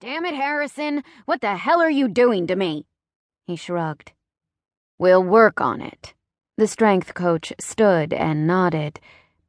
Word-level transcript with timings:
Damn 0.00 0.24
it, 0.24 0.34
Harrison! 0.34 1.02
What 1.26 1.40
the 1.40 1.56
hell 1.56 1.80
are 1.80 1.90
you 1.90 2.08
doing 2.08 2.46
to 2.46 2.56
me? 2.56 2.86
He 3.46 3.56
shrugged. 3.56 4.12
We'll 4.98 5.22
work 5.22 5.60
on 5.60 5.80
it. 5.80 6.14
The 6.56 6.66
strength 6.66 7.14
coach 7.14 7.52
stood 7.60 8.12
and 8.12 8.46
nodded. 8.46 9.00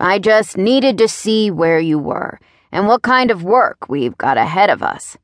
I 0.00 0.18
just 0.18 0.56
needed 0.56 0.96
to 0.98 1.08
see 1.08 1.50
where 1.50 1.80
you 1.80 1.98
were 1.98 2.38
and 2.70 2.86
what 2.86 3.02
kind 3.02 3.30
of 3.30 3.42
work 3.42 3.88
we've 3.88 4.16
got 4.16 4.38
ahead 4.38 4.70
of 4.70 4.82
us. 4.82 5.16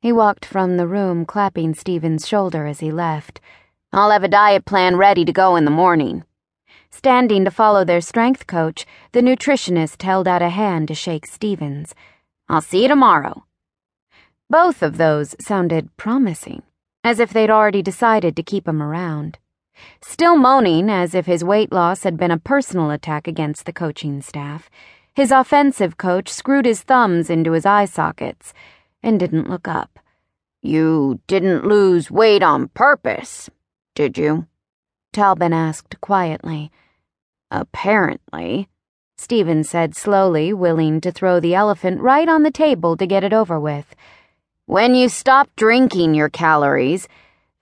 He 0.00 0.12
walked 0.12 0.44
from 0.44 0.76
the 0.76 0.86
room, 0.86 1.26
clapping 1.26 1.74
Stephen's 1.74 2.26
shoulder 2.26 2.66
as 2.66 2.80
he 2.80 2.92
left. 2.92 3.40
I'll 3.92 4.10
have 4.10 4.24
a 4.24 4.28
diet 4.28 4.64
plan 4.64 4.96
ready 4.96 5.24
to 5.24 5.32
go 5.32 5.56
in 5.56 5.64
the 5.64 5.70
morning. 5.70 6.24
Standing 6.90 7.44
to 7.44 7.50
follow 7.50 7.84
their 7.84 8.00
strength 8.00 8.46
coach, 8.46 8.86
the 9.12 9.20
nutritionist 9.20 10.02
held 10.02 10.28
out 10.28 10.42
a 10.42 10.48
hand 10.48 10.88
to 10.88 10.94
shake 10.94 11.26
Stephen's. 11.26 11.94
I'll 12.48 12.60
see 12.60 12.82
you 12.82 12.88
tomorrow. 12.88 13.44
Both 14.48 14.82
of 14.82 14.96
those 14.96 15.34
sounded 15.40 15.96
promising, 15.96 16.62
as 17.02 17.18
if 17.18 17.32
they'd 17.32 17.50
already 17.50 17.82
decided 17.82 18.36
to 18.36 18.42
keep 18.42 18.68
him 18.68 18.82
around. 18.82 19.38
Still 20.00 20.36
moaning 20.36 20.88
as 20.88 21.14
if 21.14 21.26
his 21.26 21.44
weight 21.44 21.72
loss 21.72 22.04
had 22.04 22.16
been 22.16 22.30
a 22.30 22.38
personal 22.38 22.90
attack 22.90 23.26
against 23.26 23.66
the 23.66 23.72
coaching 23.72 24.22
staff, 24.22 24.70
his 25.14 25.30
offensive 25.30 25.96
coach 25.96 26.28
screwed 26.28 26.66
his 26.66 26.82
thumbs 26.82 27.30
into 27.30 27.52
his 27.52 27.66
eye 27.66 27.86
sockets 27.86 28.52
and 29.02 29.18
didn't 29.18 29.50
look 29.50 29.66
up. 29.66 29.98
You 30.62 31.20
didn't 31.26 31.66
lose 31.66 32.10
weight 32.10 32.42
on 32.42 32.68
purpose, 32.68 33.48
did 33.94 34.18
you? 34.18 34.46
Talbin 35.12 35.54
asked 35.54 36.00
quietly. 36.00 36.70
Apparently, 37.50 38.68
Stephen 39.16 39.64
said 39.64 39.96
slowly, 39.96 40.52
willing 40.52 41.00
to 41.00 41.10
throw 41.10 41.40
the 41.40 41.54
elephant 41.54 42.00
right 42.00 42.28
on 42.28 42.42
the 42.42 42.50
table 42.50 42.96
to 42.96 43.06
get 43.06 43.24
it 43.24 43.32
over 43.32 43.58
with. 43.58 43.94
When 44.66 44.96
you 44.96 45.08
stop 45.08 45.48
drinking 45.54 46.14
your 46.14 46.28
calories, 46.28 47.06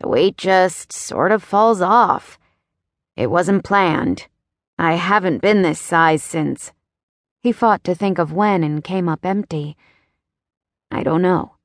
the 0.01 0.09
weight 0.09 0.39
just 0.39 0.91
sort 0.91 1.33
of 1.33 1.43
falls 1.43 1.83
off. 1.83 2.39
It 3.15 3.31
wasn't 3.31 3.63
planned. 3.63 4.27
I 4.79 4.95
haven't 4.95 5.43
been 5.43 5.61
this 5.61 5.79
size 5.79 6.23
since. 6.23 6.73
He 7.43 7.53
fought 7.53 7.85
to 7.85 7.95
think 7.95 8.19
of 8.19 8.33
when 8.33 8.65
and 8.65 8.83
came 8.83 9.07
up 9.07 9.27
empty. 9.27 9.77
I 10.91 11.03
don't 11.03 11.21
know. 11.21 11.57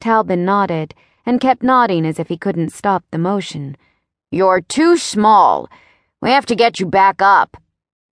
Talbin 0.00 0.44
nodded 0.44 0.94
and 1.26 1.40
kept 1.40 1.64
nodding 1.64 2.06
as 2.06 2.20
if 2.20 2.28
he 2.28 2.36
couldn't 2.36 2.72
stop 2.72 3.02
the 3.10 3.18
motion. 3.18 3.76
You're 4.30 4.60
too 4.60 4.96
small. 4.96 5.68
We 6.22 6.30
have 6.30 6.46
to 6.46 6.54
get 6.54 6.78
you 6.78 6.86
back 6.86 7.20
up. 7.20 7.56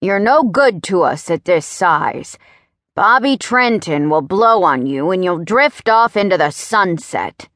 You're 0.01 0.19
no 0.19 0.43
good 0.43 0.83
to 0.85 1.03
us 1.03 1.31
at 1.31 1.45
this 1.45 1.67
size. 1.67 2.37
Bobby 2.99 3.37
Trenton 3.37 4.11
will 4.11 4.23
blow 4.23 4.65
on 4.65 4.85
you 4.85 5.13
and 5.13 5.23
you'll 5.23 5.45
drift 5.45 5.89
off 5.89 6.17
into 6.17 6.37
the 6.37 6.51
sunset. 6.51 7.49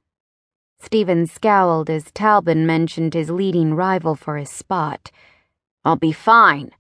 Stephen 0.79 1.27
scowled 1.27 1.91
as 1.91 2.13
Talbin 2.13 2.65
mentioned 2.65 3.13
his 3.13 3.29
leading 3.29 3.75
rival 3.75 4.15
for 4.15 4.37
his 4.37 4.51
spot. 4.51 5.11
I'll 5.85 5.97
be 5.97 6.13
fine. 6.13 6.71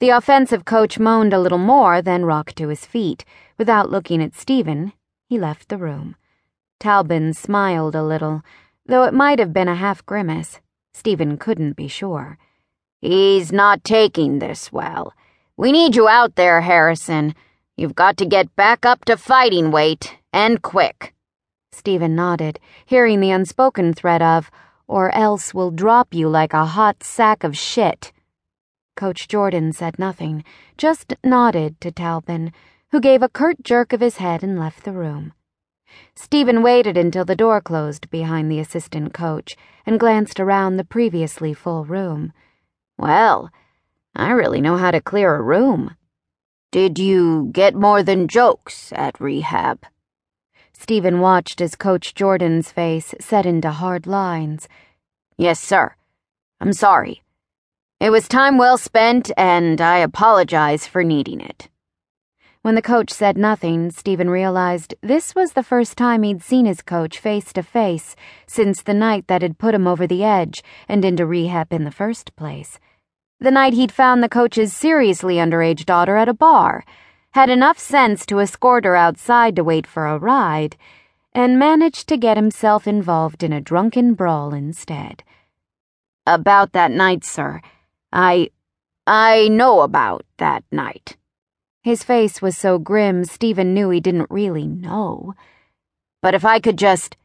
The 0.00 0.08
offensive 0.08 0.64
coach 0.64 0.98
moaned 0.98 1.32
a 1.32 1.38
little 1.38 1.56
more, 1.56 2.02
then 2.02 2.24
rocked 2.24 2.56
to 2.56 2.66
his 2.66 2.84
feet. 2.84 3.24
Without 3.58 3.92
looking 3.92 4.20
at 4.24 4.34
Stephen, 4.34 4.92
he 5.28 5.38
left 5.38 5.68
the 5.68 5.78
room. 5.78 6.16
Talbin 6.80 7.32
smiled 7.32 7.94
a 7.94 8.02
little, 8.02 8.42
though 8.86 9.04
it 9.04 9.14
might 9.14 9.38
have 9.38 9.52
been 9.52 9.68
a 9.68 9.76
half 9.76 10.04
grimace. 10.04 10.60
Stephen 10.92 11.38
couldn't 11.38 11.76
be 11.76 11.86
sure. 11.86 12.38
He's 13.00 13.52
not 13.52 13.84
taking 13.84 14.40
this 14.40 14.72
well. 14.72 15.14
We 15.56 15.70
need 15.70 15.94
you 15.94 16.08
out 16.08 16.34
there, 16.34 16.62
Harrison. 16.62 17.36
You've 17.78 17.94
got 17.94 18.16
to 18.16 18.26
get 18.26 18.56
back 18.56 18.84
up 18.84 19.04
to 19.04 19.16
fighting 19.16 19.70
weight, 19.70 20.16
and 20.32 20.60
quick. 20.60 21.14
Stephen 21.70 22.16
nodded, 22.16 22.58
hearing 22.84 23.20
the 23.20 23.30
unspoken 23.30 23.94
threat 23.94 24.20
of, 24.20 24.50
or 24.88 25.14
else 25.14 25.54
we'll 25.54 25.70
drop 25.70 26.12
you 26.12 26.28
like 26.28 26.52
a 26.52 26.64
hot 26.64 27.04
sack 27.04 27.44
of 27.44 27.56
shit. 27.56 28.10
Coach 28.96 29.28
Jordan 29.28 29.72
said 29.72 29.96
nothing, 29.96 30.42
just 30.76 31.14
nodded 31.22 31.80
to 31.80 31.92
Talbin, 31.92 32.52
who 32.90 33.00
gave 33.00 33.22
a 33.22 33.28
curt 33.28 33.62
jerk 33.62 33.92
of 33.92 34.00
his 34.00 34.16
head 34.16 34.42
and 34.42 34.58
left 34.58 34.82
the 34.82 34.90
room. 34.90 35.32
Stephen 36.16 36.64
waited 36.64 36.96
until 36.96 37.24
the 37.24 37.36
door 37.36 37.60
closed 37.60 38.10
behind 38.10 38.50
the 38.50 38.58
assistant 38.58 39.14
coach 39.14 39.56
and 39.86 40.00
glanced 40.00 40.40
around 40.40 40.78
the 40.78 40.84
previously 40.84 41.54
full 41.54 41.84
room. 41.84 42.32
Well, 42.98 43.52
I 44.16 44.30
really 44.30 44.60
know 44.60 44.78
how 44.78 44.90
to 44.90 45.00
clear 45.00 45.36
a 45.36 45.40
room. 45.40 45.94
Did 46.70 46.98
you 46.98 47.48
get 47.50 47.74
more 47.74 48.02
than 48.02 48.28
jokes 48.28 48.92
at 48.92 49.18
rehab? 49.18 49.86
Stephen 50.74 51.18
watched 51.18 51.62
as 51.62 51.74
Coach 51.74 52.14
Jordan's 52.14 52.70
face 52.70 53.14
set 53.18 53.46
into 53.46 53.70
hard 53.70 54.06
lines. 54.06 54.68
Yes, 55.38 55.60
sir. 55.60 55.94
I'm 56.60 56.74
sorry. 56.74 57.22
It 58.00 58.10
was 58.10 58.28
time 58.28 58.58
well 58.58 58.76
spent, 58.76 59.30
and 59.34 59.80
I 59.80 59.98
apologize 59.98 60.86
for 60.86 61.02
needing 61.02 61.40
it. 61.40 61.70
When 62.60 62.74
the 62.74 62.82
coach 62.82 63.10
said 63.10 63.38
nothing, 63.38 63.90
Stephen 63.90 64.28
realized 64.28 64.94
this 65.00 65.34
was 65.34 65.54
the 65.54 65.62
first 65.62 65.96
time 65.96 66.22
he'd 66.22 66.42
seen 66.42 66.66
his 66.66 66.82
coach 66.82 67.18
face 67.18 67.50
to 67.54 67.62
face 67.62 68.14
since 68.46 68.82
the 68.82 68.92
night 68.92 69.26
that 69.28 69.40
had 69.40 69.56
put 69.56 69.74
him 69.74 69.86
over 69.86 70.06
the 70.06 70.22
edge 70.22 70.62
and 70.86 71.02
into 71.02 71.24
rehab 71.24 71.72
in 71.72 71.84
the 71.84 71.90
first 71.90 72.36
place. 72.36 72.78
The 73.40 73.52
night 73.52 73.74
he'd 73.74 73.92
found 73.92 74.20
the 74.20 74.28
coach's 74.28 74.72
seriously 74.72 75.36
underage 75.36 75.84
daughter 75.84 76.16
at 76.16 76.28
a 76.28 76.34
bar, 76.34 76.84
had 77.32 77.48
enough 77.48 77.78
sense 77.78 78.26
to 78.26 78.40
escort 78.40 78.84
her 78.84 78.96
outside 78.96 79.54
to 79.56 79.62
wait 79.62 79.86
for 79.86 80.06
a 80.06 80.18
ride, 80.18 80.76
and 81.32 81.58
managed 81.58 82.08
to 82.08 82.16
get 82.16 82.36
himself 82.36 82.88
involved 82.88 83.44
in 83.44 83.52
a 83.52 83.60
drunken 83.60 84.14
brawl 84.14 84.52
instead. 84.52 85.22
About 86.26 86.72
that 86.72 86.90
night, 86.90 87.24
sir. 87.24 87.60
I. 88.12 88.50
I 89.06 89.48
know 89.48 89.80
about 89.80 90.26
that 90.38 90.64
night. 90.72 91.16
His 91.82 92.02
face 92.02 92.42
was 92.42 92.58
so 92.58 92.78
grim, 92.78 93.24
Stephen 93.24 93.72
knew 93.72 93.88
he 93.88 94.00
didn't 94.00 94.30
really 94.30 94.66
know. 94.66 95.34
But 96.20 96.34
if 96.34 96.44
I 96.44 96.58
could 96.58 96.76
just. 96.76 97.16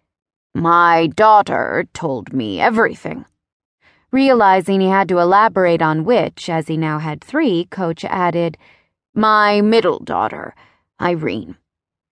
My 0.53 1.07
daughter 1.07 1.87
told 1.93 2.31
me 2.31 2.61
everything. 2.61 3.25
Realizing 4.13 4.79
he 4.79 4.87
had 4.87 5.09
to 5.09 5.19
elaborate 5.19 5.81
on 5.81 6.05
which, 6.05 6.49
as 6.49 6.69
he 6.69 6.77
now 6.77 6.99
had 6.99 7.21
three, 7.21 7.65
Coach 7.65 8.05
added, 8.05 8.57
My 9.13 9.59
middle 9.59 9.99
daughter, 9.99 10.55
Irene. 11.01 11.57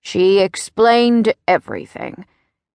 She 0.02 0.40
explained 0.40 1.34
everything. 1.48 2.26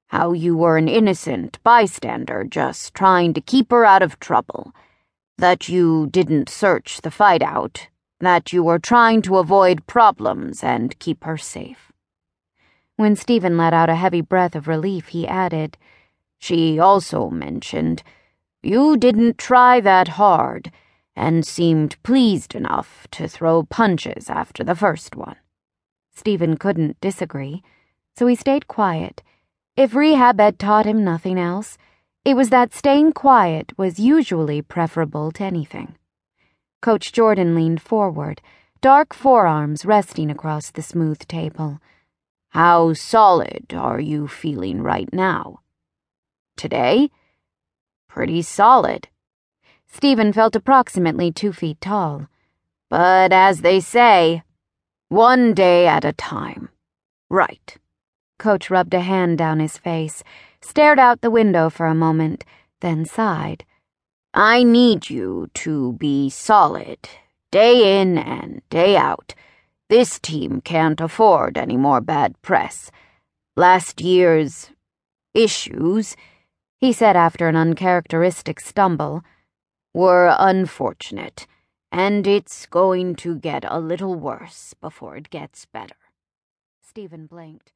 How 0.07 0.33
you 0.33 0.57
were 0.57 0.79
an 0.79 0.89
innocent 0.89 1.59
bystander 1.63 2.45
just 2.45 2.95
trying 2.95 3.35
to 3.35 3.41
keep 3.43 3.71
her 3.73 3.85
out 3.85 4.03
of 4.03 4.19
trouble. 4.21 4.73
That 5.37 5.69
you 5.69 6.07
didn't 6.07 6.49
search 6.49 7.03
the 7.03 7.11
fight 7.11 7.43
out 7.43 7.89
that 8.21 8.53
you 8.53 8.63
were 8.63 8.79
trying 8.79 9.23
to 9.23 9.37
avoid 9.39 9.87
problems 9.87 10.65
and 10.65 10.99
keep 10.99 11.25
her 11.25 11.37
safe. 11.37 11.93
When 12.97 13.15
Stephen 13.15 13.59
let 13.59 13.75
out 13.75 13.91
a 13.91 13.95
heavy 13.95 14.23
breath 14.23 14.57
of 14.57 14.69
relief, 14.69 15.09
he 15.09 15.29
added, 15.29 15.77
She 16.39 16.79
also 16.79 17.29
mentioned, 17.29 18.03
You 18.67 18.97
didn't 18.97 19.39
try 19.39 19.79
that 19.79 20.19
hard 20.19 20.73
and 21.15 21.47
seemed 21.47 22.03
pleased 22.03 22.53
enough 22.53 23.07
to 23.13 23.29
throw 23.29 23.63
punches 23.63 24.29
after 24.29 24.65
the 24.65 24.75
first 24.75 25.15
one. 25.15 25.37
Stephen 26.13 26.57
couldn't 26.57 27.01
disagree, 27.01 27.63
so 28.17 28.27
he 28.27 28.35
stayed 28.35 28.67
quiet. 28.67 29.23
If 29.77 29.95
rehab 29.95 30.41
had 30.41 30.59
taught 30.59 30.85
him 30.85 31.05
nothing 31.05 31.39
else, 31.39 31.79
it 32.25 32.35
was 32.35 32.51
that 32.51 32.75
staying 32.75 33.13
quiet 33.13 33.73
was 33.79 34.01
usually 34.01 34.63
preferable 34.63 35.31
to 35.31 35.45
anything. 35.45 35.95
Coach 36.83 37.13
Jordan 37.13 37.55
leaned 37.55 37.81
forward, 37.81 38.43
dark 38.81 39.15
forearms 39.15 39.87
resting 39.87 40.29
across 40.29 40.73
the 40.73 40.83
smooth 40.83 41.21
table. 41.29 41.79
How 42.49 42.95
solid 42.95 43.73
are 43.73 44.01
you 44.01 44.27
feeling 44.27 44.83
right 44.83 45.13
now? 45.13 45.61
Today? 46.57 47.13
Pretty 48.17 48.41
solid. 48.41 49.09
Stephen 49.87 50.33
felt 50.33 50.57
approximately 50.57 51.31
two 51.31 51.53
feet 51.53 51.79
tall. 51.83 52.29
But 52.89 53.31
as 53.31 53.61
they 53.61 53.79
say, 53.79 54.43
one 55.11 55.53
day 55.53 55.87
at 55.87 56.03
a 56.03 56.15
time. 56.15 56.71
Right. 57.29 57.77
Coach 58.39 58.71
rubbed 58.71 58.95
a 58.95 59.01
hand 59.03 59.37
down 59.37 59.61
his 59.61 59.77
face, 59.77 60.25
stared 60.63 60.99
out 60.99 61.21
the 61.21 61.31
window 61.31 61.69
for 61.69 61.85
a 61.85 61.95
moment, 61.95 62.43
then 62.81 63.05
sighed. 63.05 63.67
I 64.33 64.63
need 64.63 65.11
you 65.11 65.51
to 65.53 65.93
be 65.93 66.31
solid, 66.31 66.99
day 67.51 68.01
in 68.01 68.17
and 68.17 68.63
day 68.71 68.97
out. 68.97 69.35
This 69.91 70.19
team 70.19 70.63
can't 70.63 71.03
afford 71.03 71.59
any 71.59 71.77
more 71.77 72.01
bad 72.01 72.41
press. 72.41 72.91
Last 73.57 74.01
year's 74.01 74.71
issues, 75.35 76.17
he 76.79 76.93
said 76.93 77.17
after 77.17 77.49
an 77.49 77.57
uncharacteristic 77.57 78.61
stumble, 78.61 79.23
were 79.95 80.37
unfortunate, 80.39 81.47
and 81.91 82.27
it's 82.27 82.67
going 82.67 83.15
to 83.17 83.35
get 83.35 83.65
a 83.67 83.81
little 83.81 84.15
worse 84.15 84.75
before 84.81 85.17
it 85.17 85.31
gets 85.31 85.65
better. 85.65 85.97
Stephen 86.83 87.27
blinked. 87.27 87.73